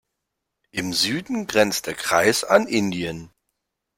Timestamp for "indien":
2.65-3.29